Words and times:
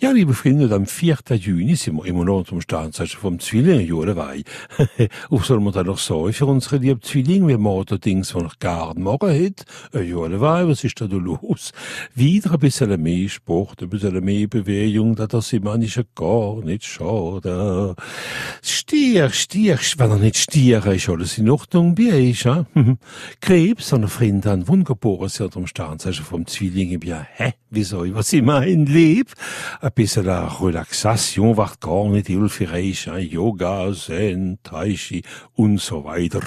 Ja, 0.00 0.10
liebe 0.10 0.34
Freunde, 0.34 0.74
am 0.74 0.86
4. 0.86 1.18
Juni 1.36 1.76
sind 1.76 1.96
wir 1.96 2.06
immer 2.06 2.24
noch 2.24 2.42
zum 2.44 2.60
Sternzeichen 2.60 3.20
vom 3.20 3.38
Zwilling, 3.38 3.86
ja, 3.86 4.04
dabei. 4.04 4.42
Was 5.30 5.46
soll 5.46 5.60
man 5.60 5.72
da 5.72 5.84
noch 5.84 5.98
sagen 5.98 6.32
für 6.32 6.46
unsere 6.46 6.78
lieben 6.78 7.00
Zwillinge, 7.00 7.46
wie 7.46 7.56
man 7.56 7.84
da 7.84 7.96
Dings, 7.96 8.32
die 8.32 8.42
noch 8.42 8.58
gar 8.58 8.88
nicht 8.88 9.04
machen 9.04 9.28
hat? 9.28 9.64
Äh, 9.94 10.02
ja, 10.02 10.28
dabei, 10.28 10.66
was 10.66 10.82
ist 10.82 11.00
da, 11.00 11.04
los? 11.04 11.70
Wieder 12.12 12.52
ein 12.52 12.58
bisschen 12.58 13.00
mehr 13.00 13.28
Sport, 13.28 13.82
ein 13.82 13.88
bisschen 13.88 14.24
mehr 14.24 14.48
Bewegung, 14.48 15.14
da 15.14 15.28
das 15.28 15.52
ist 15.52 15.62
manchmal 15.62 16.06
gar 16.16 16.56
nicht 16.64 16.84
schade. 16.84 17.94
Stier, 18.62 19.30
Stier, 19.30 19.78
wenn 19.98 20.10
er 20.10 20.18
nicht 20.18 20.38
Stier 20.38 20.84
ist, 20.86 21.08
alles 21.08 21.38
in 21.38 21.48
Ordnung 21.48 21.94
bei 21.94 22.12
euch, 22.12 22.42
ja? 22.42 22.66
Krebs, 23.40 23.92
eine 23.92 24.08
Freundin, 24.08 24.66
wunderbar, 24.66 25.28
sie 25.28 25.44
hat 25.44 25.56
am 25.56 25.68
Sternzeichen 25.68 26.24
vom 26.24 26.46
Zwilling, 26.48 27.00
ja, 27.04 27.24
hä? 27.36 27.54
Wieso, 27.70 28.04
was 28.14 28.32
ich 28.32 28.42
mein 28.42 28.86
Lieb? 28.86 29.32
Ein 29.84 29.92
bisschen 29.92 30.26
Relaxation 30.26 31.58
wird 31.58 31.78
gar 31.78 32.08
nicht 32.08 32.28
hilfreich. 32.28 33.06
Yoga, 33.30 33.92
Zen, 33.92 34.58
Tai 34.62 34.94
Chi 34.94 35.22
und 35.52 35.78
so 35.78 36.04
weiter. 36.04 36.40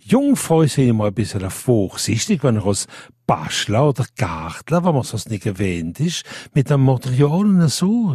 Jungfrau 0.00 0.64
sind 0.66 0.88
immer 0.88 1.04
ein 1.04 1.14
bisschen 1.14 1.48
vorsichtig, 1.50 2.42
wenn 2.42 2.56
er 2.56 2.66
aus 2.66 2.88
Bachelor 3.30 3.90
oder 3.90 4.06
Gartler, 4.16 4.84
wenn 4.84 4.92
man 4.92 5.06
das 5.08 5.28
nicht 5.28 5.44
gewöhnt 5.44 6.00
ist, 6.00 6.24
mit 6.52 6.68
dem 6.68 6.84
Material 6.84 7.68
so, 7.68 8.12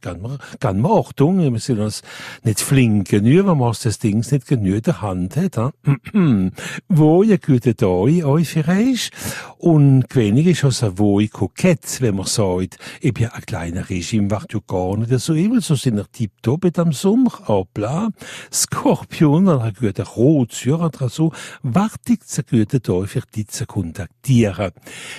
kann 0.00 0.22
man, 0.22 0.38
kann 0.60 0.80
man 0.80 0.92
Achtung, 0.92 1.40
wir 1.40 1.58
sind 1.58 1.80
uns 1.80 2.02
nicht 2.44 2.60
flink 2.60 3.08
genug, 3.08 3.48
wenn 3.48 3.58
man 3.58 3.74
das 3.82 3.98
Ding 3.98 4.18
nicht 4.18 4.46
genug 4.46 4.84
der 4.84 5.02
Hand 5.02 5.36
hat, 5.36 5.74
wo 6.88 7.22
ihr 7.24 7.38
gute 7.38 7.74
Tag 7.74 7.88
euch 7.88 8.48
für 8.48 8.68
euch, 8.68 9.10
und 9.58 10.04
wenig 10.14 10.46
ist 10.46 10.64
also 10.64 10.98
wo 10.98 11.18
ich 11.18 11.32
kokett, 11.32 12.00
wenn 12.00 12.14
man 12.14 12.26
sagt, 12.26 12.78
ich 13.00 13.12
bin 13.12 13.26
ein 13.26 13.42
kleiner 13.42 13.90
Regime, 13.90 14.30
wird 14.30 14.52
ja 14.52 14.60
gar 14.68 14.96
nicht 14.96 15.18
so 15.18 15.34
übel, 15.34 15.62
so 15.62 15.74
sind 15.74 15.98
er 15.98 16.08
tipptopp 16.12 16.62
mit 16.62 16.76
dem 16.76 16.92
Sommer, 16.92 17.32
hoppla, 17.48 18.10
Skorpion, 18.52 19.48
ein 19.48 19.74
guter 19.74 20.04
Rotzür, 20.04 20.80
oder 20.80 21.08
so, 21.08 21.32
wartet 21.64 22.20
ein 22.36 22.44
guter 22.48 22.80
Tag 22.80 23.08
für 23.08 23.22
die 23.34 23.48
zu 23.48 23.66
kontaktieren 23.66 24.43
reagieren. 24.44 24.72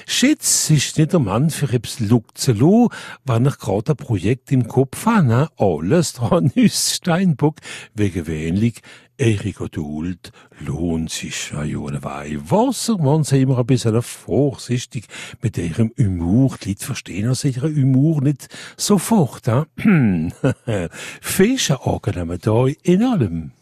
Schätz 0.05 0.69
ist 0.69 0.97
nicht 0.97 1.13
der 1.13 1.19
Mann 1.19 1.49
für 1.49 1.81
zu 1.81 2.53
lassen, 2.53 2.89
wenn 3.25 3.45
ich 3.45 3.57
gerade 3.57 3.91
ein 3.91 3.97
Projekt 3.97 4.51
im 4.51 4.67
Kopf 4.67 5.05
habe. 5.05 5.27
Ne? 5.27 5.49
Alles 5.57 6.13
dran 6.13 6.45
ist 6.55 6.93
Steinbock, 6.93 7.57
wegen 7.93 8.27
wenig 8.27 8.81
Eure 9.17 9.53
Geduld 9.53 10.33
lohnt 10.59 11.09
sich 11.09 11.51
ja 11.51 11.63
dabei. 11.63 12.37
Wasser, 12.49 12.97
man 12.97 13.23
sei 13.23 13.41
immer 13.41 13.59
ein 13.59 13.65
bisschen 13.65 14.01
vorsichtig 14.01 15.05
mit 15.41 15.57
ihrem 15.57 15.93
Humor. 15.97 16.57
Die 16.61 16.69
Leute 16.69 16.85
verstehen 16.85 17.29
also 17.29 17.47
ihren 17.47 17.73
Humor 17.77 18.21
nicht 18.21 18.49
sofort. 18.75 19.45
Fische 21.21 21.85
angenehm 21.85 22.37
da 22.41 22.65
in 22.83 23.03
allem. 23.03 23.51